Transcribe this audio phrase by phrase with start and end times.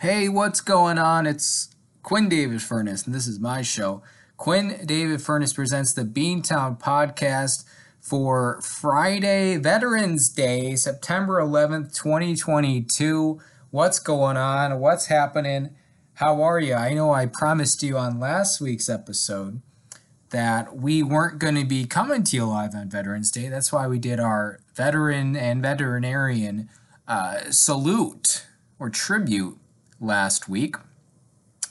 [0.00, 1.26] Hey, what's going on?
[1.26, 4.02] It's Quinn David Furness, and this is my show.
[4.36, 7.64] Quinn David Furness presents the Beantown podcast
[7.98, 13.40] for Friday, Veterans Day, September 11th, 2022.
[13.70, 14.80] What's going on?
[14.80, 15.70] What's happening?
[16.16, 16.74] How are you?
[16.74, 19.62] I know I promised you on last week's episode
[20.28, 23.48] that we weren't going to be coming to you live on Veterans Day.
[23.48, 26.68] That's why we did our veteran and veterinarian
[27.08, 28.44] uh, salute
[28.78, 29.58] or tribute
[30.00, 30.76] last week.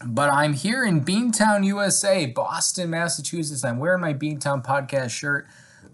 [0.05, 3.63] But I'm here in Beantown, USA, Boston, Massachusetts.
[3.63, 5.47] I'm wearing my Beantown podcast shirt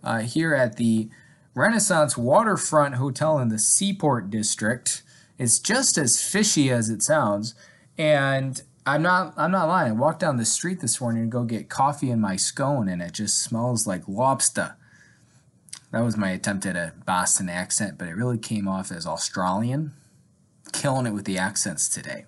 [0.03, 1.09] uh, here at the
[1.53, 5.03] Renaissance Waterfront Hotel in the Seaport District.
[5.37, 7.53] It's just as fishy as it sounds.
[7.97, 9.91] And I'm not I'm not lying.
[9.91, 13.01] I walked down the street this morning to go get coffee in my scone and
[13.01, 14.75] it just smells like lobster.
[15.91, 19.91] That was my attempt at a Boston accent, but it really came off as Australian.
[20.71, 22.25] Killing it with the accents today.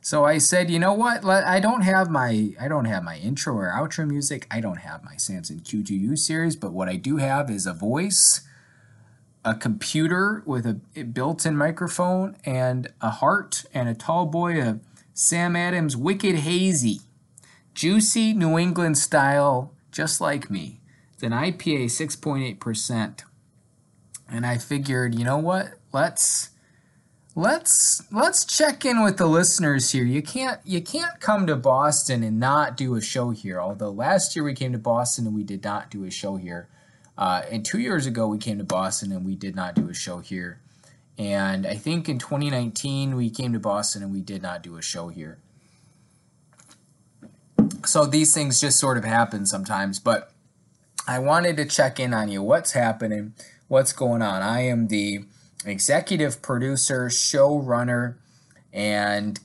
[0.00, 1.24] So I said, you know what?
[1.24, 4.46] I don't have my I don't have my intro or outro music.
[4.50, 8.40] I don't have my Samson Q2U series, but what I do have is a voice,
[9.44, 14.80] a computer with a built-in microphone, and a heart and a tall boy of
[15.14, 17.00] Sam Adams Wicked Hazy.
[17.74, 20.80] Juicy New England style, just like me.
[21.14, 23.22] It's an IPA 6.8%.
[24.28, 25.74] And I figured, you know what?
[25.92, 26.50] Let's
[27.34, 30.04] let's let's check in with the listeners here.
[30.04, 33.60] You can't you can't come to Boston and not do a show here.
[33.60, 36.68] Although last year we came to Boston and we did not do a show here.
[37.16, 39.94] Uh, and two years ago we came to Boston and we did not do a
[39.94, 40.60] show here.
[41.18, 44.82] And I think in 2019 we came to Boston and we did not do a
[44.82, 45.38] show here.
[47.84, 50.32] So these things just sort of happen sometimes, but
[51.06, 52.42] I wanted to check in on you.
[52.42, 53.34] What's happening?
[53.68, 54.42] What's going on?
[54.42, 55.24] I am the
[55.64, 58.16] executive producer, showrunner,
[58.72, 59.40] and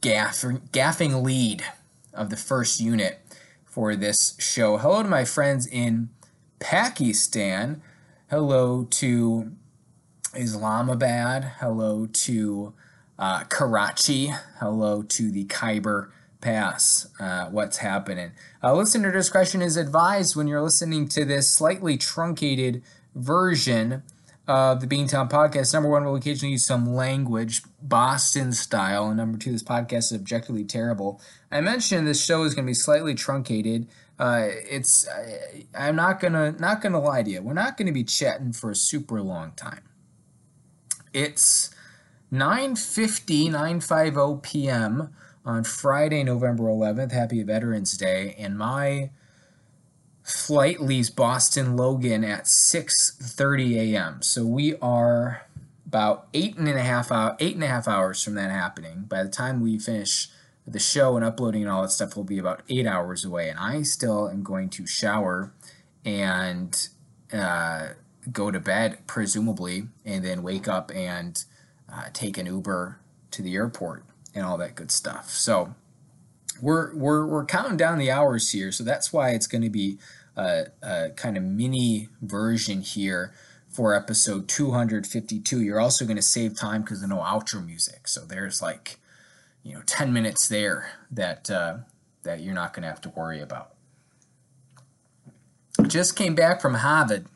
[0.00, 0.42] gaff-
[0.72, 1.64] gaffing lead
[2.12, 3.20] of the first unit
[3.64, 4.76] for this show.
[4.76, 6.10] Hello to my friends in
[6.58, 7.82] Pakistan.
[8.28, 9.52] Hello to
[10.34, 11.44] Islamabad.
[11.60, 12.74] Hello to
[13.18, 14.32] uh, Karachi.
[14.58, 16.10] Hello to the Khyber
[16.40, 17.08] Pass.
[17.20, 18.32] Uh, what's happening?
[18.62, 22.82] Uh, listener discretion is advised when you're listening to this slightly truncated
[23.14, 24.02] version
[24.52, 25.72] of the Beantown podcast.
[25.72, 29.08] Number one, we'll occasionally use some language, Boston style.
[29.08, 31.22] And number two, this podcast is objectively terrible.
[31.50, 33.88] I mentioned this show is going to be slightly truncated.
[34.18, 37.40] Uh, it's I, I'm not gonna not gonna lie to you.
[37.40, 39.84] We're not going to be chatting for a super long time.
[41.14, 41.74] It's
[42.30, 45.14] 9:50, 9:50 p.m.
[45.46, 47.12] on Friday, November 11th.
[47.12, 49.10] Happy Veterans Day, and my
[50.22, 54.22] flight leaves Boston Logan at 6:30 a.m.
[54.22, 55.46] So we are
[55.86, 59.04] about eight and a half hour, eight and a half hours from that happening.
[59.08, 60.28] By the time we finish
[60.66, 63.50] the show and uploading and all that stuff, will be about eight hours away.
[63.50, 65.52] And I still am going to shower
[66.04, 66.88] and
[67.32, 67.88] uh,
[68.30, 71.44] go to bed, presumably, and then wake up and
[71.92, 72.98] uh, take an Uber
[73.32, 74.04] to the airport
[74.34, 75.30] and all that good stuff.
[75.30, 75.74] So
[76.62, 79.98] we're we're we're counting down the hours here, so that's why it's going to be
[80.36, 83.34] a, a kind of mini version here
[83.68, 85.60] for episode 252.
[85.60, 89.00] You're also going to save time because there's no outro music, so there's like
[89.64, 91.78] you know 10 minutes there that uh,
[92.22, 93.74] that you're not going to have to worry about.
[95.88, 97.26] Just came back from Harvard.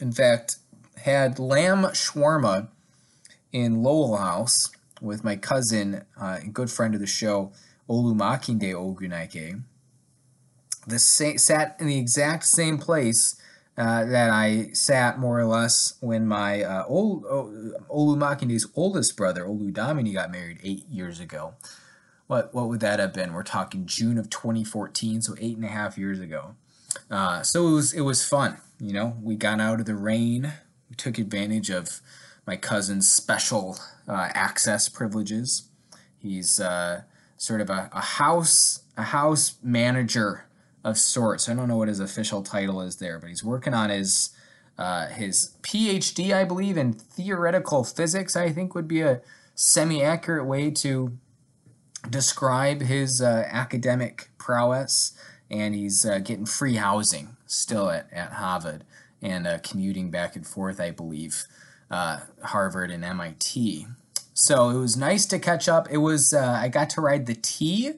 [0.00, 0.58] In fact,
[0.98, 2.68] had lamb shawarma
[3.52, 4.70] in Lowell House
[5.00, 7.52] with my cousin uh, and good friend of the show,
[7.88, 9.62] Olu Makinde Ogunike.
[10.86, 13.40] This sat in the exact same place
[13.76, 19.44] uh, that I sat more or less when my uh, old, Olu Makinde's oldest brother,
[19.44, 21.54] Olu Damini, got married eight years ago.
[22.26, 23.32] What what would that have been?
[23.32, 26.56] We're talking June of 2014, so eight and a half years ago.
[27.10, 28.58] Uh, so it was it was fun.
[28.80, 30.52] You know, we got out of the rain.
[30.90, 32.00] We took advantage of
[32.46, 33.78] my cousin's special
[34.08, 35.68] uh, access privileges.
[36.18, 37.02] He's uh,
[37.38, 40.44] sort of a, a house a house manager
[40.84, 41.48] of sorts.
[41.48, 44.30] I don't know what his official title is there, but he's working on his
[44.76, 48.36] uh, his PhD, I believe, in theoretical physics.
[48.36, 49.22] I think would be a
[49.54, 51.18] semi accurate way to
[52.08, 55.12] describe his uh, academic prowess.
[55.50, 58.84] And he's uh, getting free housing still at, at Harvard
[59.22, 61.44] and uh, commuting back and forth, I believe,
[61.90, 63.86] uh, Harvard and MIT.
[64.38, 65.88] So it was nice to catch up.
[65.90, 67.94] It was uh, I got to ride the T,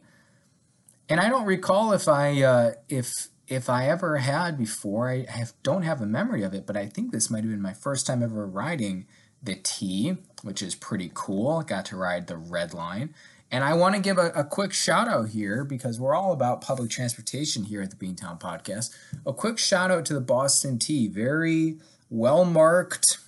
[1.07, 5.11] and I don't recall if I uh, if if I ever had before.
[5.11, 7.61] I have, don't have a memory of it, but I think this might have been
[7.61, 9.07] my first time ever riding
[9.43, 11.61] the T, which is pretty cool.
[11.61, 13.15] Got to ride the red line.
[13.51, 16.63] And I want to give a, a, quick shout out here because we're all about
[16.63, 18.97] public transportation here at the Beantown Podcast.
[19.27, 21.07] A quick shout out to the Boston T.
[21.07, 23.19] Very well marked,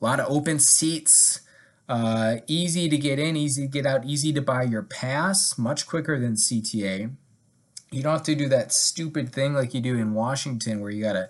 [0.00, 1.40] a lot of open seats,
[1.88, 5.86] uh, easy to get in, easy to get out, easy to buy your pass, much
[5.86, 7.12] quicker than CTA.
[7.92, 11.02] You don't have to do that stupid thing like you do in Washington where you
[11.02, 11.28] got to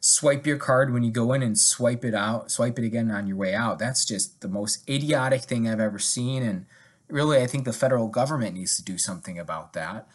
[0.00, 3.26] swipe your card when you go in and swipe it out, swipe it again on
[3.26, 3.78] your way out.
[3.78, 6.42] That's just the most idiotic thing I've ever seen.
[6.42, 6.66] And
[7.08, 10.06] really, I think the federal government needs to do something about that.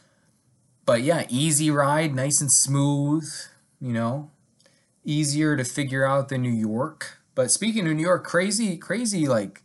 [0.85, 3.31] But yeah, easy ride, nice and smooth,
[3.79, 4.29] you know,
[5.05, 7.19] easier to figure out than New York.
[7.33, 9.63] But speaking of New York, crazy, crazy, like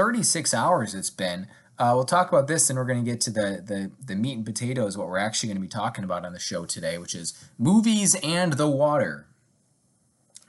[0.00, 1.46] 36 hours it's been.
[1.78, 4.34] Uh, we'll talk about this and we're going to get to the, the, the meat
[4.34, 7.14] and potatoes, what we're actually going to be talking about on the show today, which
[7.14, 9.26] is movies and the water.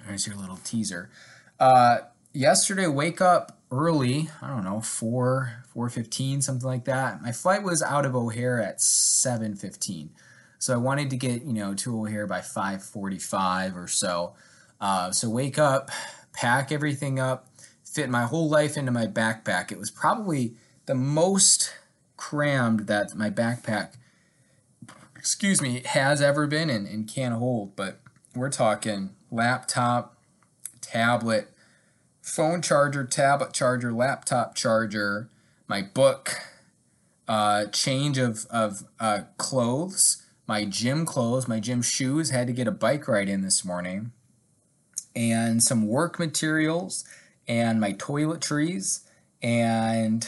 [0.07, 1.09] There's your little teaser.
[1.59, 1.97] Uh,
[2.31, 4.29] yesterday, wake up early.
[4.41, 7.21] I don't know, four four fifteen, something like that.
[7.21, 10.11] My flight was out of O'Hare at seven fifteen,
[10.59, 14.33] so I wanted to get you know to O'Hare by five forty five or so.
[14.79, 15.91] Uh, so wake up,
[16.33, 17.50] pack everything up,
[17.91, 19.71] fit my whole life into my backpack.
[19.71, 20.53] It was probably
[20.85, 21.73] the most
[22.15, 23.93] crammed that my backpack,
[25.15, 27.75] excuse me, has ever been and, and can hold.
[27.75, 27.99] But
[28.33, 30.15] we're talking laptop,
[30.79, 31.49] tablet,
[32.21, 35.29] phone charger, tablet charger, laptop charger,
[35.67, 36.35] my book,
[37.27, 42.29] uh, change of, of uh, clothes, my gym clothes, my gym shoes.
[42.29, 44.11] Had to get a bike ride in this morning,
[45.13, 47.05] and some work materials,
[47.47, 49.01] and my toiletries,
[49.41, 50.27] and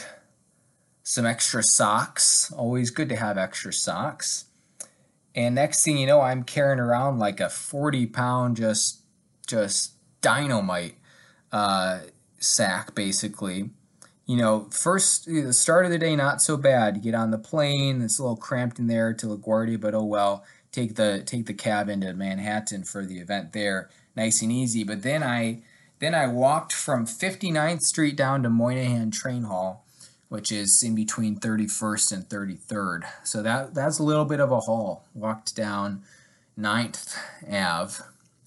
[1.02, 2.52] some extra socks.
[2.52, 4.46] Always good to have extra socks.
[5.34, 9.02] And next thing you know, I'm carrying around like a 40 pound just
[9.46, 10.96] just dynamite
[11.52, 12.00] uh,
[12.38, 13.70] sack, basically.
[14.26, 16.96] You know, first, the start of the day, not so bad.
[16.96, 20.04] You get on the plane, it's a little cramped in there to LaGuardia, but oh
[20.04, 20.44] well.
[20.72, 24.82] Take the take the cab into Manhattan for the event there, nice and easy.
[24.82, 25.62] But then I
[25.98, 29.84] then I walked from 59th Street down to Moynihan Train Hall,
[30.28, 33.04] which is in between 31st and 33rd.
[33.22, 35.04] So that that's a little bit of a haul.
[35.14, 36.02] Walked down
[36.58, 37.16] 9th
[37.50, 38.02] Ave,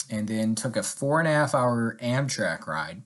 [0.09, 3.01] and then took a four and a half hour Amtrak ride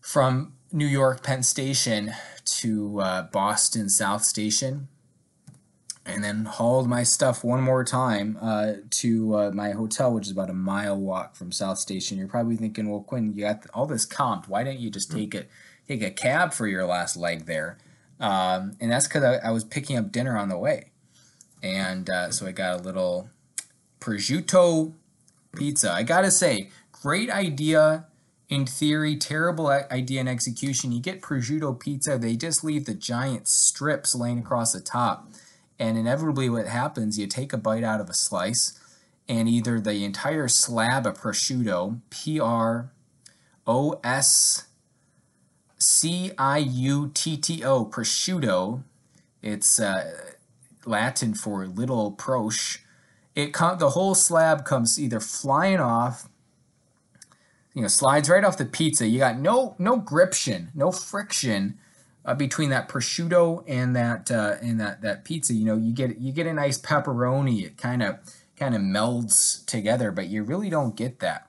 [0.00, 2.12] from New York Penn Station
[2.44, 4.88] to uh, Boston South Station,
[6.06, 10.32] and then hauled my stuff one more time uh, to uh, my hotel, which is
[10.32, 12.18] about a mile walk from South Station.
[12.18, 14.48] You're probably thinking, well, Quinn, you got all this comped.
[14.48, 15.46] Why didn't you just take a
[15.88, 17.78] take a cab for your last leg there?
[18.20, 20.90] Um, and that's because I, I, was picking up dinner on the way,
[21.62, 23.28] and uh, so I got a little
[24.00, 24.92] prosciutto
[25.56, 25.90] pizza.
[25.90, 28.06] I gotta say, great idea
[28.48, 30.92] in theory, terrible idea in execution.
[30.92, 35.28] You get prosciutto pizza, they just leave the giant strips laying across the top.
[35.78, 38.78] And inevitably, what happens, you take a bite out of a slice,
[39.28, 42.92] and either the entire slab of prosciutto, P R
[43.66, 44.66] O S
[45.78, 48.84] C I U T T O, prosciutto,
[49.42, 50.12] it's uh,
[50.84, 52.78] Latin for little prosh,
[53.34, 56.28] it com- the whole slab comes either flying off,
[57.74, 59.06] you know, slides right off the pizza.
[59.08, 61.78] You got no no gription, no friction
[62.24, 65.54] uh, between that prosciutto and that uh, and that that pizza.
[65.54, 67.64] You know, you get you get a nice pepperoni.
[67.64, 68.18] It kind of
[68.56, 71.48] kind of melds together, but you really don't get that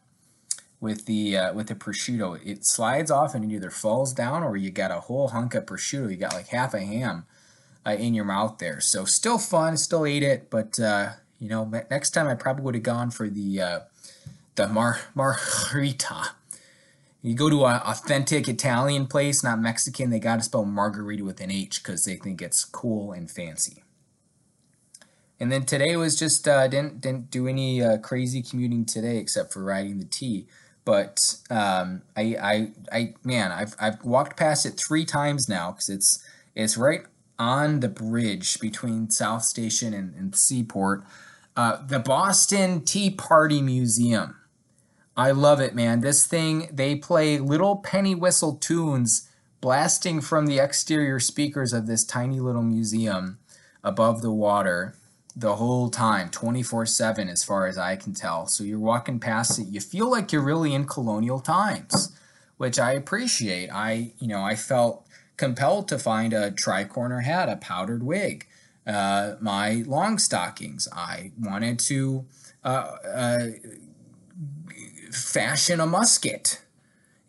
[0.79, 2.39] with the uh, with the prosciutto.
[2.45, 5.65] It slides off and it either falls down or you got a whole hunk of
[5.65, 6.09] prosciutto.
[6.09, 7.25] You got like half a ham
[7.85, 8.81] uh, in your mouth there.
[8.81, 12.75] So still fun, still ate it, but uh, you know, next time I probably would
[12.75, 13.79] have gone for the uh,
[14.55, 16.31] the mar margarita.
[17.25, 20.11] You go to an authentic Italian place, not Mexican.
[20.11, 23.83] They got to spell margarita with an H because they think it's cool and fancy.
[25.39, 29.51] And then today was just uh, didn't didn't do any uh, crazy commuting today except
[29.51, 30.45] for riding the T.
[30.85, 35.89] But um, I, I I man, I've I've walked past it three times now because
[35.89, 37.07] it's it's right
[37.39, 41.03] on the bridge between South Station and, and Seaport.
[41.55, 44.35] Uh, the Boston Tea Party Museum.
[45.17, 46.01] I love it, man.
[46.01, 49.29] This thing, they play little penny whistle tunes
[49.61, 53.39] blasting from the exterior speakers of this tiny little museum
[53.83, 54.95] above the water
[55.35, 58.47] the whole time, 24 7, as far as I can tell.
[58.47, 62.17] So you're walking past it, you feel like you're really in colonial times,
[62.57, 63.69] which I appreciate.
[63.69, 65.05] I, you know, I felt
[65.37, 68.47] compelled to find a tricorner hat, a powdered wig,
[68.87, 70.87] uh, my long stockings.
[70.93, 72.25] I wanted to
[72.63, 73.47] uh, uh,
[75.15, 76.61] fashion a musket.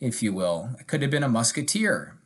[0.00, 0.70] if you will.
[0.78, 2.16] I could have been a musketeer.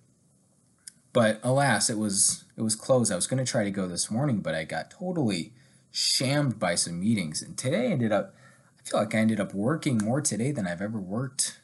[1.12, 3.12] But alas, it was it was closed.
[3.12, 5.52] I was going to try to go this morning, but I got totally
[5.90, 7.42] shammed by some meetings.
[7.42, 8.34] And today I ended up
[8.78, 11.60] I feel like I ended up working more today than I've ever worked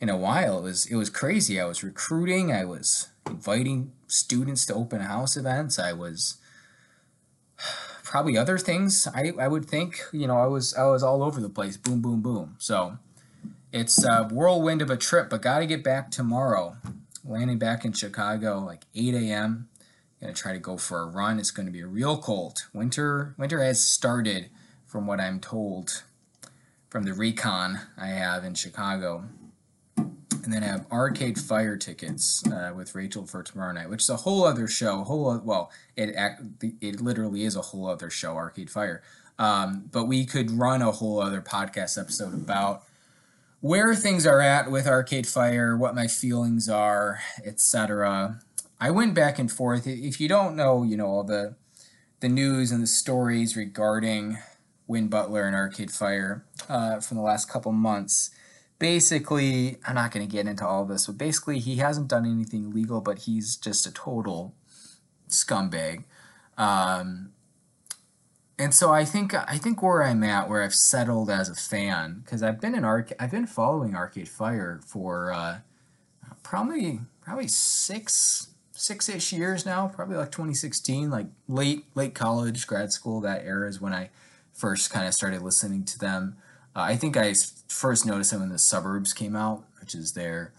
[0.00, 0.58] in a while.
[0.58, 1.60] It was it was crazy.
[1.60, 5.78] I was recruiting, I was inviting students to open house events.
[5.78, 6.38] I was
[8.14, 9.08] probably other things.
[9.12, 11.76] I, I would think you know i was i was all over the place.
[11.76, 12.54] Boom boom boom.
[12.58, 12.98] So
[13.72, 16.76] it's a whirlwind of a trip but gotta get back tomorrow.
[17.24, 19.68] Landing back in chicago like 8 a.m
[20.20, 21.40] gonna try to go for a run.
[21.40, 22.66] It's gonna be real cold.
[22.72, 24.48] Winter winter has started
[24.86, 26.04] from what i'm told
[26.88, 29.24] from the recon i have in chicago
[30.44, 34.10] and then I have Arcade Fire tickets uh, with Rachel for tomorrow night, which is
[34.10, 35.04] a whole other show.
[35.04, 36.14] Whole well, it
[36.80, 39.02] it literally is a whole other show, Arcade Fire.
[39.38, 42.84] Um, but we could run a whole other podcast episode about
[43.60, 48.40] where things are at with Arcade Fire, what my feelings are, etc.
[48.80, 49.86] I went back and forth.
[49.86, 51.56] If you don't know, you know all the
[52.20, 54.38] the news and the stories regarding
[54.86, 58.30] Win Butler and Arcade Fire uh, from the last couple months
[58.84, 62.66] basically, I'm not going to get into all this, but basically, he hasn't done anything
[62.66, 64.52] illegal, but he's just a total
[65.26, 66.04] scumbag.
[66.58, 67.30] Um,
[68.58, 72.20] and so I think I think where I'm at, where I've settled as a fan,
[72.22, 75.60] because I've been in arc, I've been following Arcade Fire for uh,
[76.42, 82.92] probably probably six six ish years now, probably like 2016, like late late college, grad
[82.92, 83.22] school.
[83.22, 84.10] That era is when I
[84.52, 86.36] first kind of started listening to them.
[86.74, 87.34] Uh, I think I
[87.68, 90.52] first noticed them when the Suburbs came out, which is their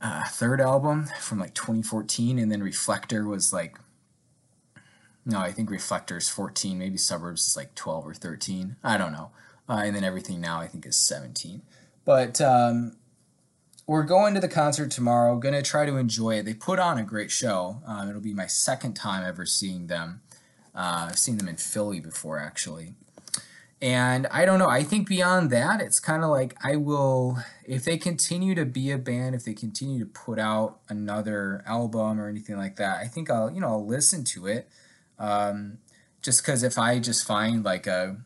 [0.00, 3.76] uh, third album from like 2014, and then Reflector was like,
[5.26, 8.76] no, I think Reflector's 14, maybe Suburbs is like 12 or 13.
[8.82, 9.30] I don't know.
[9.68, 11.62] Uh, and then everything now I think is 17.
[12.04, 12.96] But um,
[13.86, 15.36] we're going to the concert tomorrow.
[15.36, 16.44] Going to try to enjoy it.
[16.44, 17.82] They put on a great show.
[17.86, 20.22] Um, it'll be my second time ever seeing them.
[20.74, 22.94] Uh, I've seen them in Philly before, actually.
[23.82, 24.68] And I don't know.
[24.68, 28.90] I think beyond that, it's kind of like I will, if they continue to be
[28.90, 33.06] a band, if they continue to put out another album or anything like that, I
[33.06, 34.68] think I'll, you know, I'll listen to it.
[35.18, 35.78] Um,
[36.20, 38.18] just because if I just find like a,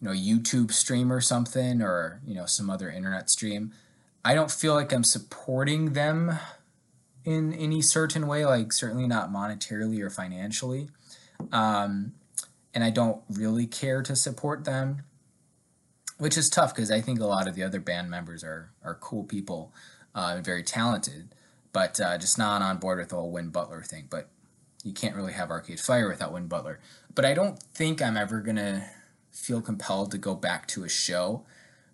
[0.00, 3.72] you know, YouTube stream or something or, you know, some other internet stream,
[4.24, 6.38] I don't feel like I'm supporting them
[7.26, 10.88] in any certain way, like certainly not monetarily or financially.
[11.52, 12.14] Um,
[12.74, 15.02] and I don't really care to support them,
[16.18, 18.94] which is tough because I think a lot of the other band members are are
[18.94, 19.72] cool people,
[20.14, 21.34] uh, very talented,
[21.72, 24.06] but uh, just not on board with the whole Win Butler thing.
[24.08, 24.28] But
[24.84, 26.80] you can't really have Arcade Fire without Win Butler.
[27.14, 28.88] But I don't think I'm ever gonna
[29.30, 31.44] feel compelled to go back to a show.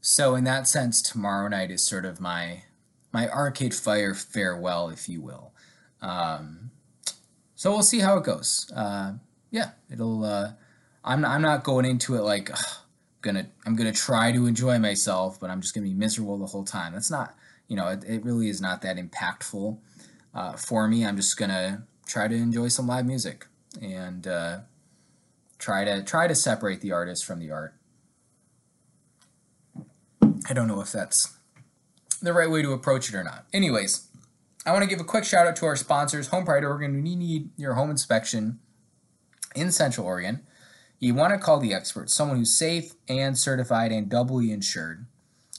[0.00, 2.62] So in that sense, tomorrow night is sort of my
[3.12, 5.52] my Arcade Fire farewell, if you will.
[6.00, 6.70] Um,
[7.56, 8.70] so we'll see how it goes.
[8.74, 9.14] Uh,
[9.50, 10.24] yeah, it'll.
[10.24, 10.52] Uh,
[11.04, 14.78] I'm I'm not going into it like ugh, I'm gonna I'm gonna try to enjoy
[14.78, 16.92] myself, but I'm just gonna be miserable the whole time.
[16.92, 17.34] That's not
[17.66, 19.78] you know it, it really is not that impactful
[20.34, 21.04] uh, for me.
[21.04, 23.46] I'm just gonna try to enjoy some live music
[23.80, 24.60] and uh,
[25.58, 27.74] try to try to separate the artist from the art.
[30.48, 31.34] I don't know if that's
[32.22, 33.46] the right way to approach it or not.
[33.52, 34.08] Anyways,
[34.64, 37.02] I want to give a quick shout out to our sponsors, Home Pride Oregon.
[37.02, 38.58] We need your home inspection
[39.54, 40.40] in Central Oregon.
[41.00, 45.06] You want to call the expert, someone who's safe and certified and doubly insured.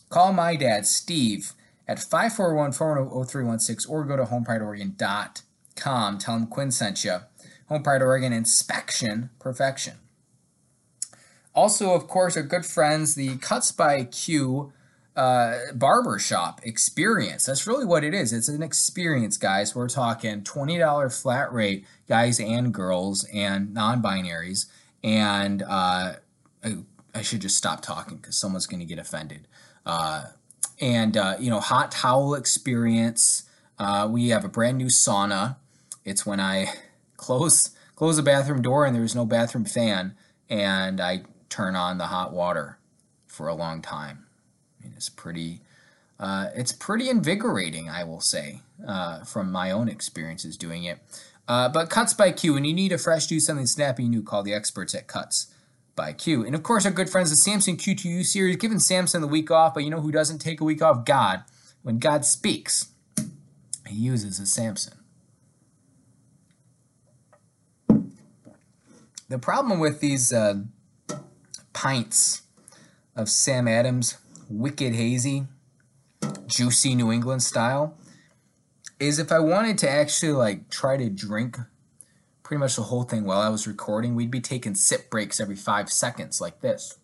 [0.09, 1.53] Call my dad, Steve,
[1.87, 6.17] at 541 410 or go to homeprideoregon.com.
[6.17, 7.19] Tell him Quinn sent you.
[7.67, 9.95] Home Pride Oregon Inspection Perfection.
[11.53, 14.73] Also, of course, our good friends, the Cuts by Q
[15.15, 17.45] uh, barbershop experience.
[17.45, 18.31] That's really what it is.
[18.33, 19.75] It's an experience, guys.
[19.75, 24.65] We're talking $20 flat rate, guys and girls, and non binaries
[25.03, 26.13] and uh,
[26.63, 26.77] I,
[27.13, 29.47] I, should just stop talking because someone's going to get offended.
[29.85, 30.25] Uh,
[30.79, 33.43] and uh, you know, hot towel experience.
[33.77, 35.55] Uh, we have a brand new sauna.
[36.03, 36.67] It's when I
[37.17, 40.15] close close the bathroom door and there's no bathroom fan,
[40.49, 42.77] and I turn on the hot water
[43.27, 44.25] for a long time.
[44.79, 45.61] I mean, it's pretty.
[46.19, 50.99] Uh, it's pretty invigorating, I will say, uh, from my own experiences doing it.
[51.49, 54.43] Uh, but Cuts by Q, and you need a fresh do something snappy new, call
[54.43, 55.47] the experts at Cuts
[55.95, 56.45] by Q.
[56.45, 59.73] And of course, our good friends, the Samson Q2U series, giving Samson the week off,
[59.73, 61.05] but you know who doesn't take a week off?
[61.05, 61.43] God.
[61.81, 62.91] When God speaks,
[63.87, 64.93] he uses a Samson.
[69.27, 70.61] The problem with these uh,
[71.73, 72.43] pints
[73.15, 74.17] of Sam Adams
[74.49, 75.47] Wicked Hazy
[76.47, 77.95] juicy New England style,
[78.99, 81.57] is if I wanted to actually like try to drink
[82.43, 85.55] pretty much the whole thing while I was recording, we'd be taking sip breaks every
[85.55, 86.97] five seconds like this.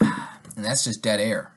[0.56, 1.54] And that's just dead air.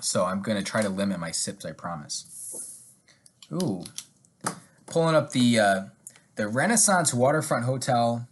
[0.00, 2.82] So I'm going to try to limit my sips, I promise.
[3.52, 3.84] Ooh.
[4.86, 5.80] Pulling up the uh,
[6.34, 8.28] the Renaissance Waterfront Hotel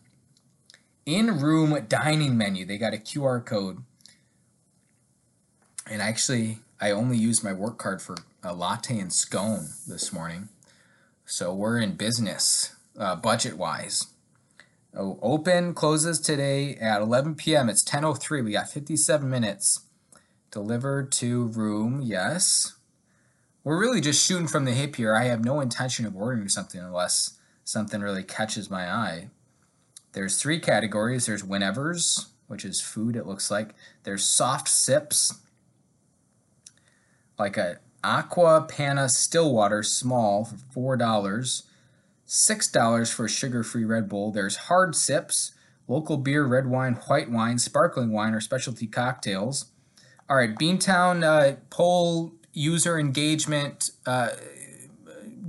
[1.07, 2.67] in-room dining menu.
[2.67, 3.83] They got a QR code.
[5.89, 10.49] And actually, I only used my work card for a latte and scone this morning.
[11.25, 14.07] So we're in business, uh, budget-wise.
[14.95, 17.69] Oh, open closes today at 11 p.m.
[17.69, 18.43] It's 10:03.
[18.43, 19.81] We got 57 minutes.
[20.51, 22.77] Delivered to room, yes.
[23.65, 25.15] We're really just shooting from the hip here.
[25.15, 29.29] I have no intention of ordering something unless something really catches my eye.
[30.13, 31.27] There's three categories.
[31.27, 33.75] There's whenevers, which is food, it looks like.
[34.05, 35.35] There's soft sips,
[37.39, 41.65] like a Aqua Panna still water small for four dollars.
[42.25, 44.33] Six dollars for a sugar-free Red Bull.
[44.33, 45.53] There's hard sips,
[45.87, 49.67] local beer, red wine, white wine, sparkling wine, or specialty cocktails.
[50.29, 54.31] All right, Beantown uh, poll user engagement, uh,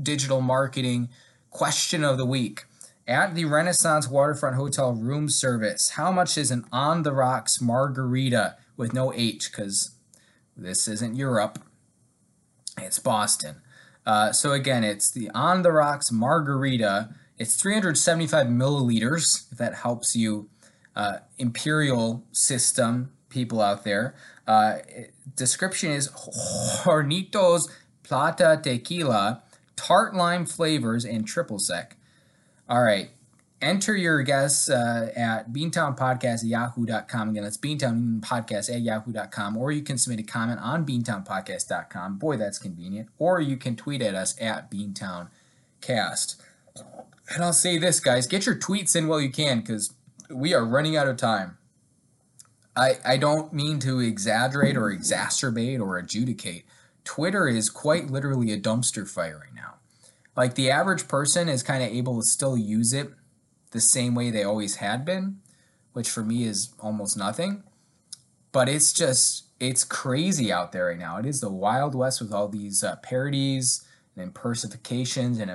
[0.03, 1.09] digital marketing
[1.49, 2.65] question of the week.
[3.07, 8.57] At the Renaissance Waterfront Hotel room service, how much is an on the rocks margarita
[8.75, 9.49] with no H?
[9.49, 9.91] Because
[10.55, 11.59] this isn't Europe,
[12.77, 13.57] it's Boston.
[14.05, 17.09] Uh, so again, it's the on the rocks margarita.
[17.37, 19.51] It's 375 milliliters.
[19.51, 20.49] If that helps you,
[20.95, 24.15] uh, imperial system people out there.
[24.47, 24.77] Uh,
[25.35, 27.69] description is Hornitos
[28.03, 29.43] Plata Tequila,
[29.75, 31.97] tart lime flavors, and triple sec.
[32.69, 33.09] All right.
[33.59, 37.29] Enter your guess uh, at beantownpodcast at yahoo.com.
[37.29, 39.57] Again, that's beantownpodcast at yahoo.com.
[39.57, 42.19] Or you can submit a comment on beantownpodcast.com.
[42.19, 43.09] Boy, that's convenient.
[43.17, 46.35] Or you can tweet at us at beantowncast.
[47.33, 49.93] And I'll say this, guys get your tweets in while you can because
[50.29, 51.57] we are running out of time.
[52.75, 56.63] I, I don't mean to exaggerate or exacerbate or adjudicate.
[57.03, 59.75] Twitter is quite literally a dumpster fire right now.
[60.35, 63.09] Like the average person is kind of able to still use it
[63.77, 65.37] the same way they always had been,
[65.93, 67.61] which for me is almost nothing.
[68.51, 71.17] But it's just, it's crazy out there right now.
[71.17, 73.85] It is the Wild West with all these uh, parodies
[74.15, 75.51] and impersifications and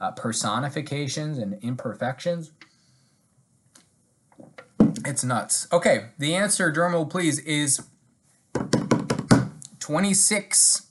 [0.00, 2.52] uh, personifications and imperfections.
[5.04, 5.68] It's nuts.
[5.70, 7.82] Okay, the answer, drumroll please, is
[8.54, 10.86] $26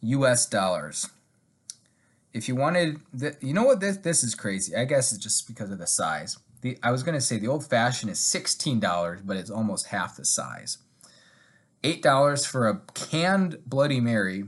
[0.00, 1.10] US dollars.
[2.34, 4.74] If you wanted, the, you know what, this, this is crazy.
[4.76, 6.36] I guess it's just because of the size.
[6.60, 10.16] The, I was going to say the old fashioned is $16, but it's almost half
[10.16, 10.78] the size.
[11.84, 14.44] $8 for a canned Bloody Mary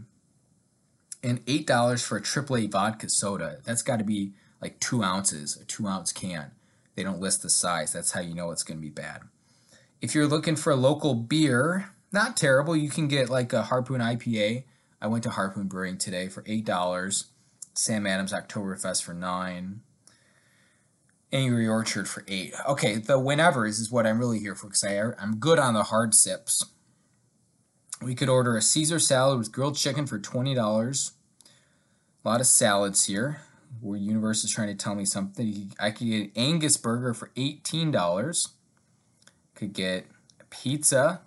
[1.23, 3.59] and $8 for a AAA vodka soda.
[3.65, 6.53] That's got to be like two ounces, a two ounce can.
[6.97, 7.93] They don't list the size.
[7.93, 9.23] That's how you know it's going to be bad.
[10.01, 12.75] If you're looking for a local beer, not terrible.
[12.75, 14.65] You can get like a Harpoon IPA.
[15.01, 17.27] I went to Harpoon Brewing today for eight dollars.
[17.77, 19.81] Sam Adams Oktoberfest for nine.
[21.33, 22.55] Angry Orchard for eight.
[22.69, 24.85] Okay, the whenevers is what I'm really here for because
[25.19, 26.65] I'm good on the hard sips.
[28.01, 31.13] We could order a Caesar salad with grilled chicken for twenty dollars.
[32.25, 33.43] A lot of salads here
[33.81, 35.73] where Universe is trying to tell me something.
[35.79, 38.49] I could get an Angus burger for eighteen dollars.
[39.55, 40.07] Could get
[40.41, 41.23] a pizza,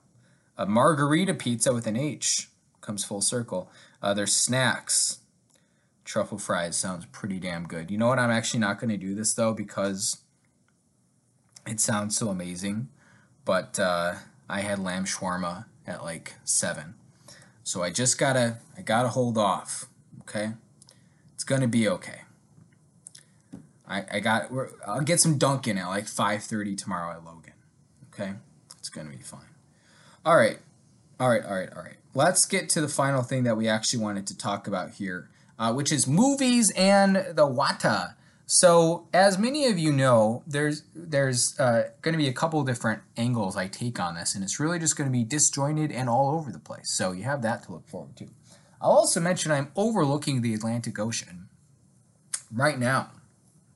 [0.57, 2.47] a margarita pizza with an H.
[2.81, 3.71] Comes full circle.
[4.01, 5.19] Uh, there's snacks.
[6.09, 7.91] Truffle fries sounds pretty damn good.
[7.91, 8.17] You know what?
[8.17, 10.17] I'm actually not going to do this though because
[11.67, 12.89] it sounds so amazing.
[13.45, 14.15] But uh,
[14.49, 16.95] I had lamb shawarma at like seven,
[17.63, 19.85] so I just gotta I gotta hold off.
[20.21, 20.53] Okay,
[21.35, 22.21] it's gonna be okay.
[23.87, 24.51] I, I got
[24.87, 27.53] I'll get some Dunkin' at like 5:30 tomorrow at Logan.
[28.11, 28.33] Okay?
[28.79, 29.41] It's to be fine.
[30.25, 30.57] All right.
[31.19, 31.97] All right, all right, all right.
[32.15, 35.73] Let's get to the final thing that we actually wanted to talk about here, uh,
[35.73, 38.15] which is movies and the Wata.
[38.47, 43.03] So, as many of you know, there's there's uh, going to be a couple different
[43.15, 46.31] angles I take on this, and it's really just going to be disjointed and all
[46.31, 46.89] over the place.
[46.89, 48.27] So you have that to look forward to.
[48.81, 51.49] I'll also mention I'm overlooking the Atlantic Ocean
[52.51, 53.11] right now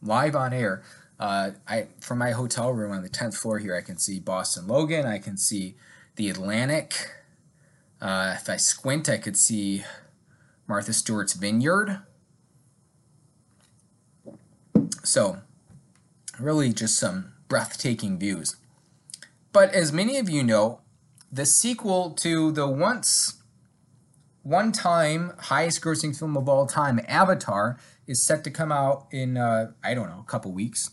[0.02, 0.82] live on air.
[1.20, 4.68] Uh, I from my hotel room on the tenth floor here, I can see Boston
[4.68, 5.06] Logan.
[5.06, 5.76] I can see
[6.16, 7.12] the Atlantic.
[8.02, 9.84] Uh, if I squint, I could see
[10.68, 12.00] Martha Stewart's vineyard.
[15.04, 15.40] So,
[16.40, 18.56] really, just some breathtaking views.
[19.54, 20.82] but as many of you know,
[21.32, 23.36] the sequel to the once
[24.42, 29.38] one time highest grossing film of all time, Avatar, is set to come out in
[29.38, 30.92] uh, I don't know a couple weeks.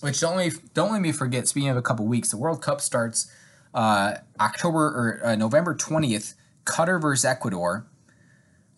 [0.00, 1.48] Which don't let me don't let me forget.
[1.48, 3.30] Speaking of a couple weeks, the World Cup starts
[3.72, 6.34] uh, October or uh, November twentieth.
[6.66, 7.86] Qatar versus Ecuador.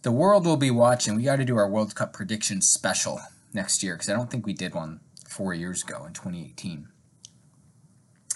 [0.07, 1.17] The world will be watching.
[1.17, 3.21] We got to do our World Cup prediction special
[3.53, 6.87] next year because I don't think we did one four years ago in 2018.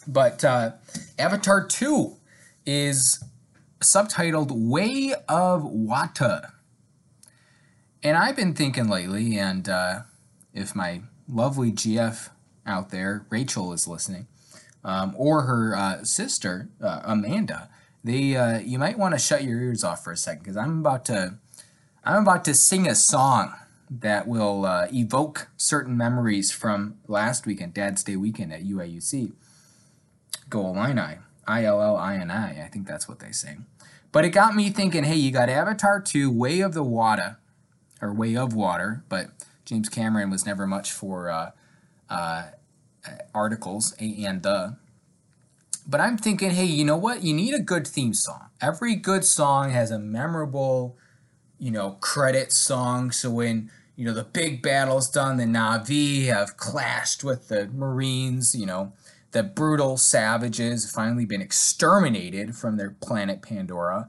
[0.04, 0.72] But uh,
[1.16, 2.16] Avatar 2
[2.66, 3.22] is
[3.78, 6.50] subtitled Way of Wata.
[8.02, 10.00] And I've been thinking lately, and uh,
[10.52, 12.30] if my lovely GF
[12.66, 14.26] out there, Rachel, is listening,
[14.83, 17.68] um, or her uh, sister, uh, Amanda,
[18.02, 20.80] they uh, you might want to shut your ears off for a second because I'm
[20.80, 21.38] about to
[22.02, 23.54] I'm about to sing a song
[23.90, 29.32] that will uh, evoke certain memories from last weekend, Dad's Day weekend at UIUC.
[30.48, 32.64] Go Illini, I L L I N I.
[32.64, 33.58] I think that's what they say.
[34.12, 35.04] But it got me thinking.
[35.04, 37.38] Hey, you got Avatar 2, Way of the Water,
[38.00, 39.28] or Way of Water, but
[39.66, 41.50] James Cameron was never much for uh,
[42.08, 42.44] uh,
[43.34, 44.76] articles, and the.
[45.86, 47.22] But I'm thinking, hey, you know what?
[47.24, 48.46] You need a good theme song.
[48.60, 50.96] Every good song has a memorable,
[51.61, 53.12] you know, credit song.
[53.12, 58.55] So when you know the big battle's done, the Na'vi have clashed with the Marines.
[58.55, 58.92] You know,
[59.31, 64.09] the brutal savages finally been exterminated from their planet Pandora.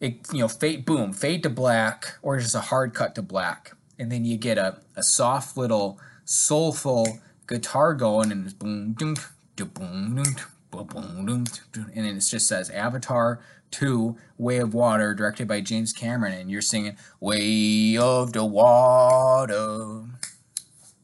[0.00, 3.72] It, you know, fade boom, fade to black, or just a hard cut to black,
[3.98, 9.16] and then you get a, a soft little soulful guitar going, and it's boom, boom,
[9.56, 10.36] boom, boom,
[10.72, 11.46] and
[11.94, 16.60] then it just says Avatar 2 Way of Water, directed by James Cameron, and you're
[16.62, 20.04] singing Way of the Water.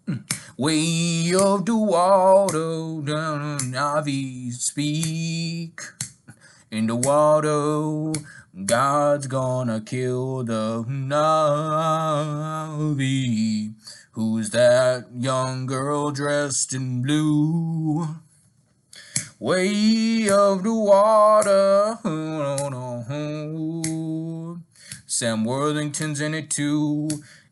[0.07, 0.17] Hmm.
[0.59, 5.81] Way of the water, down Na'vi speak.
[6.71, 8.13] In the water,
[8.67, 11.25] God's gonna kill the Na'vi.
[14.13, 18.07] Who's that young girl dressed in blue?
[19.45, 21.99] Way of the water.
[25.05, 27.11] Sam Worthington's in it too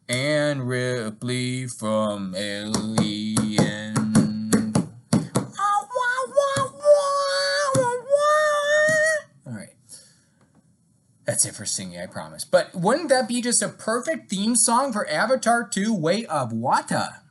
[0.09, 3.93] and Ripley from Alien.
[11.27, 12.47] That's it for singing, I promise.
[12.47, 17.22] But wouldn't that be just a perfect theme song for Avatar 2 Way of Wata?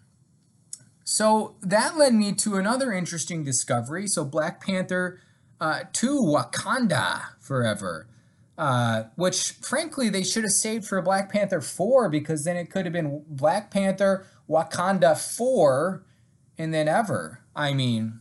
[1.11, 4.07] So that led me to another interesting discovery.
[4.07, 5.19] So Black Panther
[5.59, 8.07] uh, 2 Wakanda Forever
[8.61, 12.85] uh, which frankly they should have saved for Black Panther 4 because then it could
[12.85, 16.03] have been Black Panther Wakanda 4
[16.59, 17.39] and then ever.
[17.55, 18.19] I mean,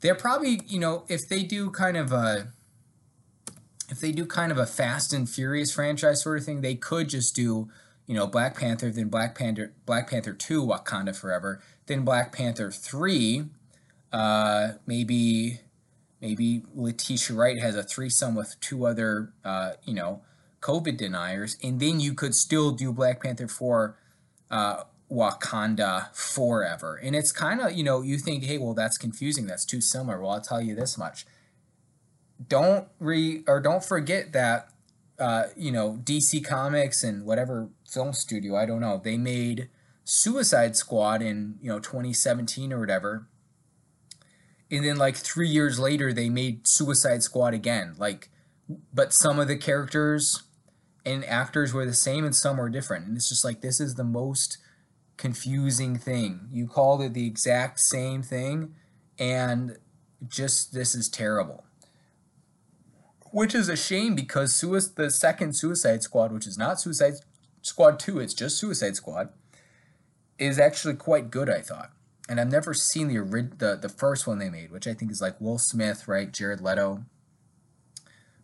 [0.00, 2.48] they're probably, you know, if they do kind of a
[3.90, 7.08] if they do kind of a Fast and Furious franchise sort of thing, they could
[7.08, 7.68] just do,
[8.10, 12.70] you know, Black Panther, then Black Panther Black Panther 2 Wakanda Forever, then Black Panther
[12.70, 13.44] 3
[14.12, 15.60] uh maybe
[16.20, 20.20] Maybe Letitia Wright has a threesome with two other, uh, you know,
[20.60, 23.96] COVID deniers, and then you could still do Black Panther Four,
[24.50, 26.96] uh, Wakanda forever.
[26.96, 29.46] And it's kind of, you know, you think, hey, well, that's confusing.
[29.46, 30.20] That's too similar.
[30.20, 31.24] Well, I'll tell you this much.
[32.46, 34.68] Don't re or don't forget that,
[35.18, 39.68] uh, you know, DC Comics and whatever film studio, I don't know, they made
[40.04, 43.26] Suicide Squad in, you know, 2017 or whatever
[44.70, 47.94] and then like three years later they made Suicide Squad again.
[47.98, 48.30] Like,
[48.94, 50.44] but some of the characters
[51.04, 53.96] and actors were the same and some were different, and it's just like this is
[53.96, 54.58] the most
[55.16, 56.48] confusing thing.
[56.52, 58.74] You called it the exact same thing,
[59.18, 59.76] and
[60.28, 61.64] just this is terrible.
[63.32, 67.14] Which is a shame because the second Suicide Squad, which is not Suicide
[67.62, 69.30] Squad 2, it's just Suicide Squad,
[70.38, 71.92] is actually quite good, I thought
[72.30, 73.18] and I've never seen the
[73.58, 76.32] the the first one they made, which I think is like Will Smith, right?
[76.32, 77.04] Jared Leto.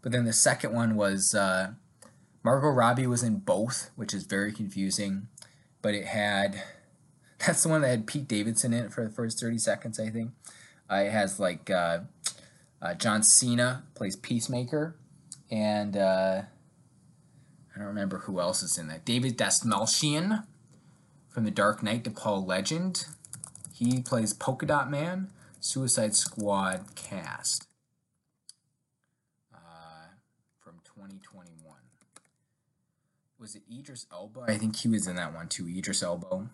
[0.03, 1.75] But then the second one was uh,
[2.43, 5.29] Margot Robbie was in both, which is very confusing.
[5.83, 6.65] But it had
[7.47, 10.11] that's the one that had Pete Davidson in it for the first thirty seconds, I
[10.11, 10.33] think.
[10.91, 12.01] Uh, it has like uh,
[12.83, 14.97] uh John Cena plays Peacemaker,
[15.49, 16.43] and uh,
[17.77, 19.05] I don't remember who else is in that.
[19.05, 20.45] David Dastmalchian
[21.29, 23.05] from The Dark Knight to Paul Legend.
[23.75, 27.67] He plays Polka Dot Man, Suicide Squad cast
[29.55, 29.59] uh,
[30.59, 31.77] from 2021.
[33.39, 34.47] Was it Idris Elba?
[34.49, 35.69] I think he was in that one too.
[35.69, 36.49] Idris Elba.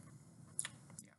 [0.98, 1.11] Yeah.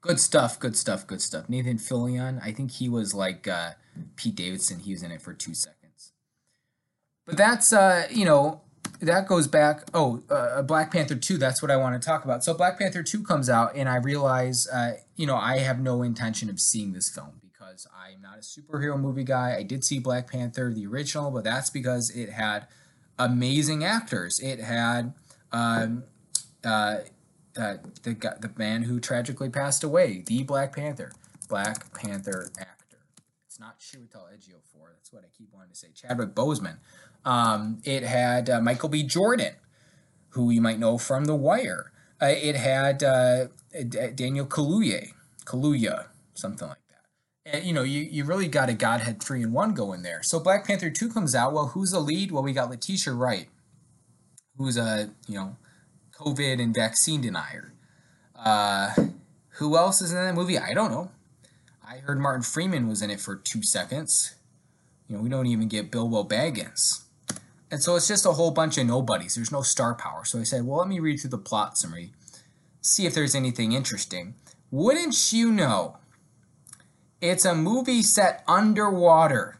[0.00, 1.48] Good stuff, good stuff, good stuff.
[1.48, 3.74] Nathan Fillion, I think he was like uh,
[4.16, 4.80] Pete Davidson.
[4.80, 6.10] He was in it for two seconds.
[7.24, 8.60] But that's, uh, you know,
[9.04, 9.84] that goes back.
[9.94, 12.44] Oh, uh, Black Panther 2, that's what I want to talk about.
[12.44, 16.02] So Black Panther 2 comes out, and I realize, uh, you know, I have no
[16.02, 19.56] intention of seeing this film because I'm not a superhero movie guy.
[19.56, 22.66] I did see Black Panther, the original, but that's because it had
[23.18, 24.40] amazing actors.
[24.40, 25.14] It had
[25.52, 26.04] um,
[26.64, 26.98] uh,
[27.56, 31.12] uh, the the man who tragically passed away, the Black Panther,
[31.48, 32.98] Black Panther actor.
[33.46, 34.92] It's not Chiwetel Ejiofor.
[34.92, 35.88] That's what I keep wanting to say.
[35.94, 36.78] Chadwick Boseman.
[37.24, 39.02] Um, it had uh, Michael B.
[39.02, 39.54] Jordan,
[40.30, 41.92] who you might know from The Wire.
[42.20, 43.46] Uh, it had uh,
[44.14, 45.08] Daniel Kaluuya,
[45.44, 47.54] Kaluuya, something like that.
[47.54, 50.22] And you know, you, you really got a Godhead three and one going there.
[50.22, 51.52] So Black Panther two comes out.
[51.52, 52.30] Well, who's the lead?
[52.30, 53.48] Well, we got Letitia Wright,
[54.56, 55.56] who's a you know
[56.18, 57.72] COVID and vaccine denier.
[58.36, 58.94] Uh,
[59.58, 60.58] who else is in that movie?
[60.58, 61.10] I don't know.
[61.86, 64.34] I heard Martin Freeman was in it for two seconds.
[65.06, 67.03] You know, we don't even get Bilbo Baggins.
[67.74, 69.34] And so it's just a whole bunch of nobodies.
[69.34, 70.24] There's no star power.
[70.24, 72.12] So I said, well, let me read through the plot summary,
[72.80, 74.36] see if there's anything interesting.
[74.70, 75.96] Wouldn't you know?
[77.20, 79.58] It's a movie set underwater.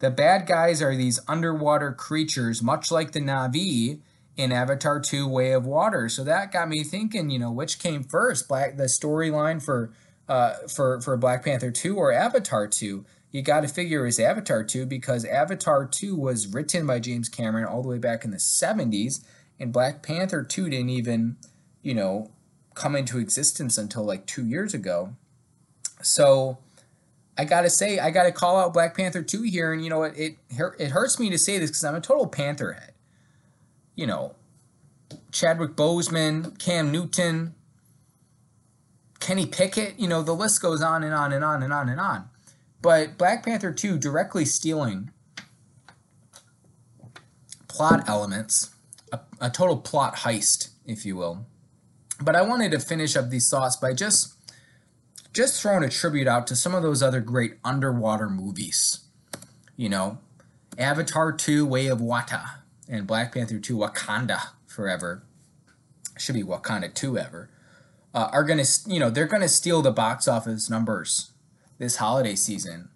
[0.00, 4.00] The bad guys are these underwater creatures, much like the Na'vi,
[4.36, 6.10] in Avatar 2 Way of Water.
[6.10, 9.90] So that got me thinking, you know, which came first, Black the storyline for
[10.28, 13.06] uh, for for Black Panther 2 or Avatar 2?
[13.36, 17.66] You got to figure is Avatar 2 because Avatar 2 was written by James Cameron
[17.66, 19.22] all the way back in the 70s
[19.60, 21.36] and Black Panther 2 didn't even,
[21.82, 22.30] you know,
[22.74, 25.14] come into existence until like 2 years ago.
[26.02, 26.58] So
[27.36, 30.14] I gotta say, I gotta call out Black Panther 2 here, and you know it
[30.16, 30.36] it,
[30.78, 32.92] it hurts me to say this because I'm a total Panther head
[33.96, 34.34] you know,
[35.32, 37.54] Chadwick Boseman, Cam Newton,
[39.18, 41.98] Kenny Pickett, you know, the list goes on and on and on and on and
[41.98, 42.28] on.
[42.86, 45.10] But Black Panther 2 directly stealing
[47.66, 48.70] plot elements,
[49.12, 51.46] a, a total plot heist, if you will.
[52.22, 54.34] But I wanted to finish up these thoughts by just
[55.32, 59.00] just throwing a tribute out to some of those other great underwater movies.
[59.76, 60.18] You know,
[60.78, 62.40] Avatar 2 Way of Water,
[62.88, 65.24] and Black Panther 2 Wakanda Forever
[66.16, 67.50] should be Wakanda 2 ever
[68.16, 71.32] uh, are going to you know they're going to steal the box office numbers
[71.78, 72.88] this holiday season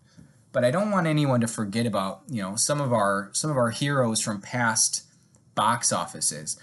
[0.53, 3.57] but I don't want anyone to forget about you know some of our some of
[3.57, 5.05] our heroes from past
[5.55, 6.59] box offices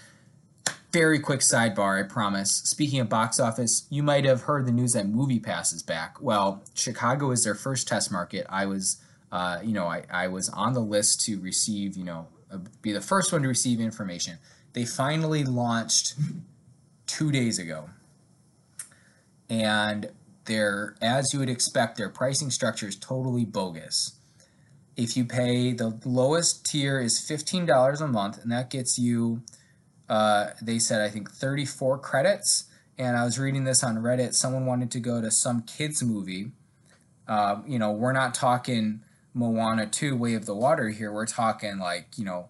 [0.92, 2.50] very quick sidebar, I promise.
[2.50, 6.20] Speaking of box office, you might have heard the news that Movie Pass is back.
[6.20, 8.46] Well, Chicago is their first test market.
[8.48, 8.98] I was,
[9.30, 12.92] uh, you know, I, I was on the list to receive, you know, uh, be
[12.92, 14.38] the first one to receive information.
[14.72, 16.14] They finally launched
[17.06, 17.90] two days ago.
[19.50, 20.10] And
[20.48, 24.18] their, as you would expect, their pricing structure is totally bogus.
[24.96, 29.42] If you pay the lowest tier is $15 a month, and that gets you,
[30.08, 32.64] uh, they said, I think 34 credits.
[32.98, 34.34] And I was reading this on Reddit.
[34.34, 36.50] Someone wanted to go to some kids' movie.
[37.28, 39.02] Uh, you know, we're not talking
[39.34, 41.12] Moana 2 Way of the Water here.
[41.12, 42.48] We're talking like, you know,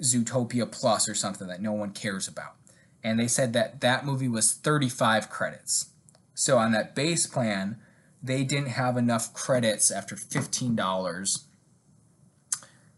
[0.00, 2.54] Zootopia Plus or something that no one cares about.
[3.02, 5.90] And they said that that movie was 35 credits.
[6.34, 7.78] So on that base plan,
[8.22, 11.44] they didn't have enough credits after $15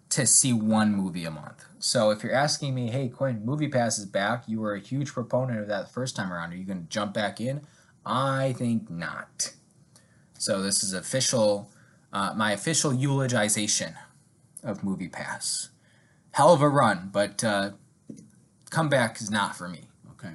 [0.09, 1.65] to see one movie a month.
[1.79, 5.13] So if you're asking me, hey, Quinn, Movie Pass is back, you were a huge
[5.13, 6.53] proponent of that the first time around.
[6.53, 7.63] Are you going to jump back in?
[8.05, 9.53] I think not.
[10.39, 11.71] So this is official
[12.13, 13.95] uh, my official eulogization
[14.63, 15.69] of Movie Pass.
[16.33, 17.71] Hell of a run, but uh,
[18.71, 19.83] comeback is not for me.
[20.13, 20.35] Okay.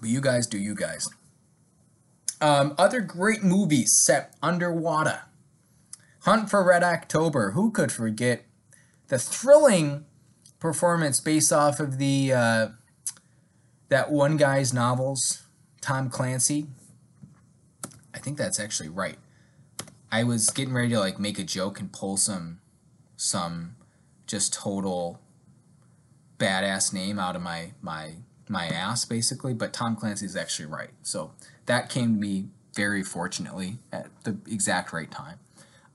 [0.00, 1.08] But you guys do you guys.
[2.40, 5.22] Um, other great movies set underwater.
[6.22, 7.52] Hunt for Red October.
[7.52, 8.44] Who could forget
[9.08, 10.04] the thrilling
[10.58, 12.68] performance based off of the uh,
[13.88, 15.46] that one guy's novels,
[15.80, 16.66] Tom Clancy.
[18.14, 19.18] I think that's actually right.
[20.12, 22.60] I was getting ready to like make a joke and pull some
[23.16, 23.76] some
[24.26, 25.20] just total
[26.38, 28.14] badass name out of my my
[28.50, 30.90] my ass basically, but Tom Clancy is actually right.
[31.02, 31.32] So
[31.66, 35.38] that came to me very fortunately at the exact right time.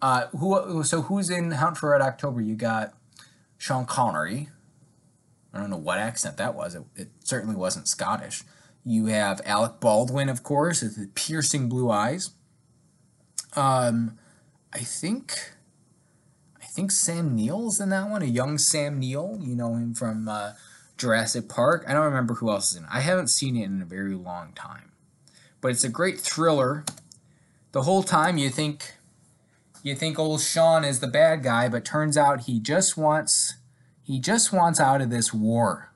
[0.02, 2.42] Uh, who so who's in Hunt for Red October?
[2.42, 2.94] You got
[3.58, 4.50] Sean Connery.
[5.54, 6.76] I don't know what accent that was.
[6.76, 8.44] It, it certainly wasn't Scottish.
[8.84, 12.32] You have Alec Baldwin, of course, with the piercing blue eyes.
[13.56, 14.18] Um,
[14.74, 15.54] I think,
[16.62, 18.22] I think Sam Neill's in that one.
[18.22, 19.40] A young Sam Neill.
[19.42, 20.52] You know him from uh,
[20.98, 21.86] Jurassic Park.
[21.88, 22.90] I don't remember who else is in it.
[22.92, 24.92] I haven't seen it in a very long time.
[25.62, 26.86] But it's a great thriller.
[27.72, 28.94] The whole time you think
[29.84, 33.56] you think old Sean is the bad guy, but turns out he just wants
[34.02, 35.92] he just wants out of this war.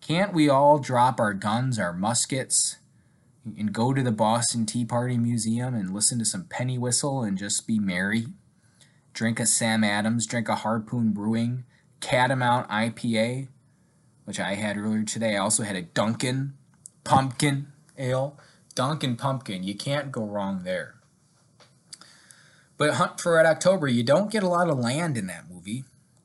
[0.00, 2.76] Can't we all drop our guns, our muskets,
[3.44, 7.38] and go to the Boston Tea Party Museum and listen to some penny whistle and
[7.38, 8.26] just be merry?
[9.12, 11.64] Drink a Sam Adams, drink a Harpoon Brewing,
[12.00, 13.48] Catamount IPA,
[14.24, 15.36] which I had earlier today.
[15.36, 16.54] I also had a Dunkin'
[17.04, 18.38] Pumpkin Ale.
[18.74, 20.94] Dunkin' Pumpkin, you can't go wrong there.
[22.76, 25.84] But Hunt for Red October, you don't get a lot of land in that movie.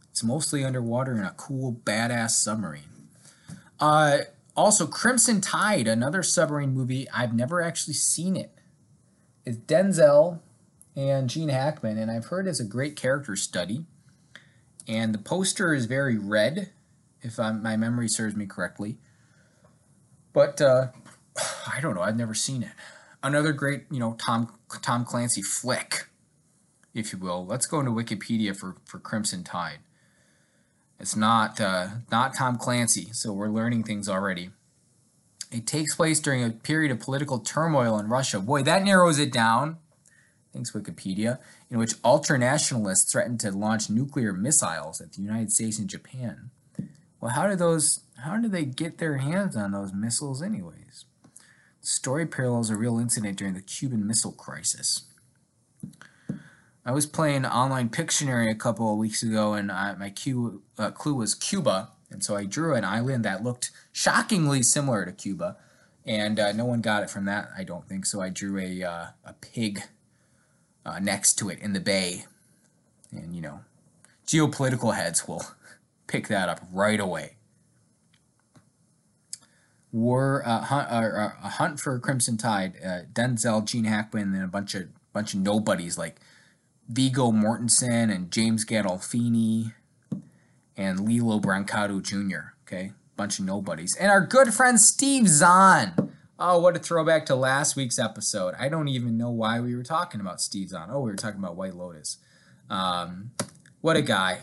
[0.09, 3.09] It's mostly underwater in a cool, badass submarine.
[3.79, 4.19] Uh,
[4.55, 7.09] also, Crimson Tide, another submarine movie.
[7.13, 8.51] I've never actually seen it.
[9.45, 10.39] It's Denzel
[10.95, 13.85] and Gene Hackman, and I've heard it's a great character study.
[14.87, 16.71] And the poster is very red,
[17.25, 18.97] if I'm, my memory serves me correctly.
[20.31, 20.87] But uh,
[21.73, 22.01] I don't know.
[22.01, 22.71] I've never seen it.
[23.23, 26.07] Another great, you know, Tom Tom Clancy flick,
[26.93, 27.45] if you will.
[27.45, 29.79] Let's go into Wikipedia for for Crimson Tide.
[30.99, 34.51] It's not uh, not Tom Clancy, so we're learning things already.
[35.51, 38.39] It takes place during a period of political turmoil in Russia.
[38.39, 39.77] Boy, that narrows it down.
[40.53, 41.39] Thanks, Wikipedia.
[41.69, 46.51] In which ultra nationalists threatened to launch nuclear missiles at the United States and Japan.
[47.25, 48.01] Well, how did those?
[48.17, 51.05] How did they get their hands on those missiles, anyways?
[51.81, 55.05] The story parallels a real incident during the Cuban Missile Crisis.
[56.85, 60.91] I was playing online Pictionary a couple of weeks ago, and I, my cue, uh,
[60.91, 65.57] clue was Cuba, and so I drew an island that looked shockingly similar to Cuba,
[66.05, 68.05] and uh, no one got it from that, I don't think.
[68.05, 69.81] So I drew a uh, a pig
[70.85, 72.25] uh, next to it in the bay,
[73.11, 73.61] and you know,
[74.27, 75.43] geopolitical heads will
[76.07, 77.37] pick that up right away.
[79.91, 82.73] War uh, hunt, uh, a hunt for Crimson Tide,
[83.13, 86.19] Denzel, Gene Hackman, and a bunch of bunch of nobodies like
[86.89, 89.73] Viggo Mortensen and James Gandolfini
[90.75, 92.53] and Lillo Brancato Jr.
[92.63, 96.11] Okay, bunch of nobodies, and our good friend Steve Zahn.
[96.37, 98.55] Oh, what a throwback to last week's episode.
[98.59, 100.89] I don't even know why we were talking about Steve Zahn.
[100.91, 102.17] Oh, we were talking about White Lotus.
[102.69, 103.31] Um,
[103.79, 104.39] what a guy.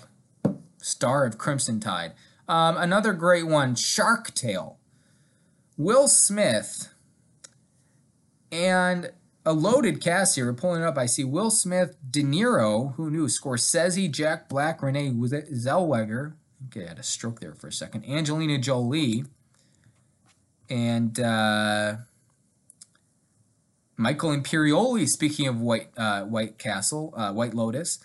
[0.83, 2.13] Star of Crimson Tide.
[2.49, 4.79] Um, another great one, Shark Tale.
[5.79, 6.93] Will Smith
[8.51, 9.11] and
[9.45, 10.47] a loaded cast here.
[10.47, 10.99] We're pulling it up.
[10.99, 16.35] I see Will Smith, De Niro, who knew, Scorsese, Jack Black, Renee Zellweger.
[16.67, 18.05] Okay, I had a stroke there for a second.
[18.09, 19.25] Angelina Jolie,
[20.71, 21.97] and uh,
[23.97, 25.09] Michael Imperioli.
[25.09, 27.99] Speaking of White uh, White Castle, uh, White Lotus,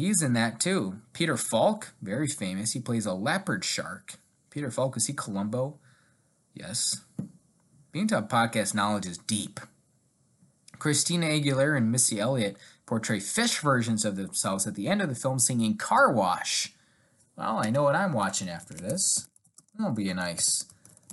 [0.00, 0.96] he's in that too.
[1.12, 2.72] Peter Falk, very famous.
[2.72, 4.14] He plays a leopard shark.
[4.50, 5.78] Peter Falk is he Columbo?
[6.54, 7.02] Yes.
[7.92, 9.60] Beantown podcast knowledge is deep.
[10.78, 15.14] Christina Aguilera and Missy Elliott portray fish versions of themselves at the end of the
[15.14, 16.72] film singing Car Wash.
[17.36, 19.28] Well, I know what I'm watching after this.
[19.76, 20.64] That'll be a nice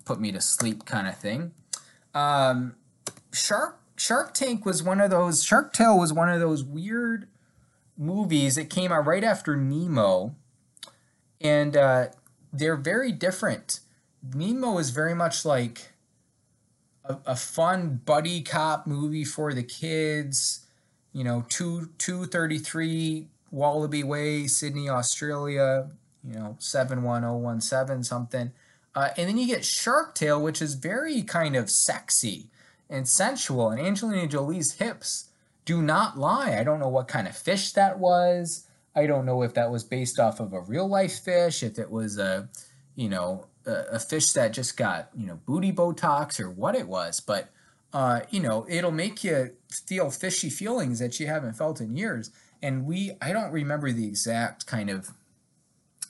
[0.05, 1.51] put me to sleep kind of thing.
[2.13, 2.75] Um,
[3.33, 7.27] Shark Shark Tank was one of those Shark Tale was one of those weird
[7.97, 10.35] movies that came out right after Nemo,
[11.41, 12.07] and uh,
[12.53, 13.79] they're very different.
[14.33, 15.93] Nemo is very much like
[17.05, 20.65] a, a fun buddy cop movie for the kids.
[21.13, 25.89] You know, two two thirty three Wallaby Way, Sydney, Australia.
[26.23, 28.51] You know, seven one zero one seven something.
[28.93, 32.49] Uh, and then you get Shark Tale, which is very kind of sexy
[32.89, 33.69] and sensual.
[33.69, 35.26] And Angelina Jolie's hips
[35.67, 36.57] do not lie.
[36.57, 38.65] I don't know what kind of fish that was.
[38.95, 41.91] I don't know if that was based off of a real life fish, if it
[41.91, 42.49] was a,
[42.95, 47.19] you know, a, fish that just got you know booty botox or what it was,
[47.19, 47.49] but
[47.91, 52.31] uh, you know it'll make you feel fishy feelings that you haven't felt in years.
[52.63, 55.09] And we, I don't remember the exact kind of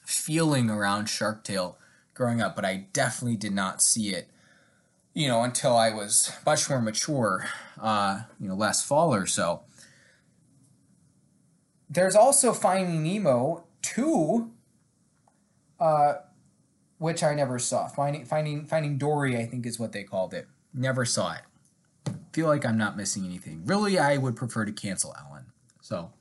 [0.06, 1.78] feeling around Shark Tale
[2.14, 4.30] growing up, but I definitely did not see it,
[5.18, 7.48] you know, until I was much more mature,
[7.82, 9.64] uh, you know, last fall or so.
[11.90, 14.52] There's also Finding Nemo 2,
[15.80, 16.14] uh,
[17.00, 17.88] which I never saw.
[17.88, 20.48] Finding Finding Finding Dory, I think is what they called it.
[20.72, 22.14] Never saw it.
[22.32, 23.64] Feel like I'm not missing anything.
[23.66, 25.46] Really, I would prefer to cancel Ellen.
[25.82, 26.12] So,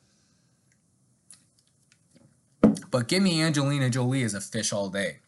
[2.90, 5.18] but give me Angelina Jolie as a fish all day.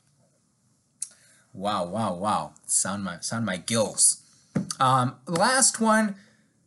[1.59, 2.52] Wow, wow, wow!
[2.66, 4.22] Sound my sound my gills.
[4.78, 6.14] Um, last one,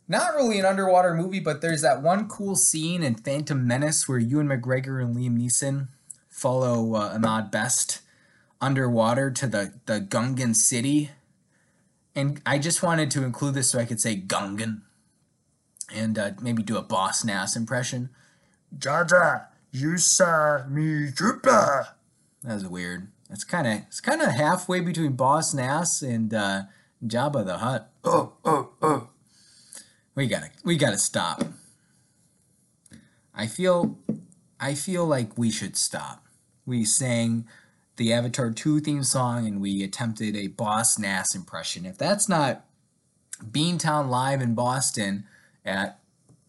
[0.06, 4.18] not really an underwater movie, but there's that one cool scene in Phantom Menace where
[4.18, 5.88] Ewan McGregor and Liam Neeson
[6.28, 8.02] follow uh, Ahmed Best
[8.60, 11.10] underwater to the, the Gungan city.
[12.14, 14.82] And I just wanted to include this so I could say Gungan
[15.90, 18.10] and uh, maybe do a Boss Nass impression.
[18.76, 21.86] Jaja, you saw me Jupiter.
[22.42, 23.08] That was weird.
[23.32, 26.62] It's kind of it's kind of halfway between Boss Nass and uh,
[27.04, 27.90] Jabba the Hutt.
[28.04, 29.08] Oh, oh, oh.
[30.14, 31.42] We gotta we gotta stop.
[33.34, 33.98] I feel
[34.60, 36.26] I feel like we should stop.
[36.66, 37.46] We sang
[37.96, 41.86] the Avatar 2 theme song and we attempted a Boss Nass impression.
[41.86, 42.66] If that's not
[43.42, 45.24] Beantown Live in Boston
[45.64, 45.98] at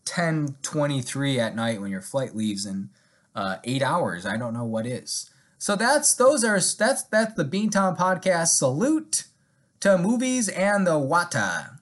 [0.06, 2.90] 10:23 at night when your flight leaves in
[3.34, 5.30] uh, eight hours, I don't know what is.
[5.64, 8.48] So that's those are that's that's the Beantown podcast.
[8.48, 9.24] Salute
[9.80, 11.80] to movies and the Wata.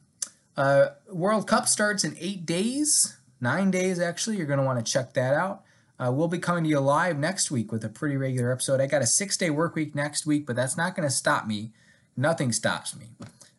[0.56, 4.38] Uh, World Cup starts in eight days, nine days actually.
[4.38, 5.64] You're going to want to check that out.
[6.00, 8.80] Uh, we'll be coming to you live next week with a pretty regular episode.
[8.80, 11.48] I got a six day work week next week, but that's not going to stop
[11.48, 11.72] me.
[12.16, 13.08] Nothing stops me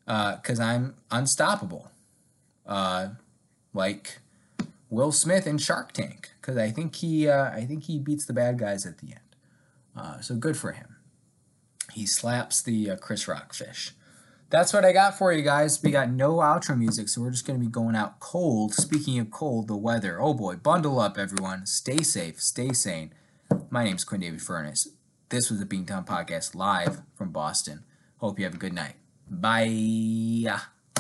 [0.07, 1.91] because uh, I'm unstoppable.
[2.65, 3.09] Uh,
[3.75, 4.21] like
[4.89, 8.33] Will Smith in Shark Tank, because I think he uh, I think he beats the
[8.33, 9.22] bad guys at the end.
[9.97, 10.97] Uh, so good for him.
[11.93, 13.93] He slaps the uh, Chris Rock fish
[14.53, 15.83] that's what I got for you guys.
[15.83, 18.75] We got no outro music, so we're just going to be going out cold.
[18.75, 20.21] Speaking of cold, the weather.
[20.21, 21.65] Oh boy, bundle up, everyone.
[21.65, 23.15] Stay safe, stay sane.
[23.71, 24.89] My name's Quinn David Furness.
[25.31, 27.85] This was the Beantown Podcast live from Boston.
[28.19, 28.97] Hope you have a good night.
[29.27, 30.61] Bye.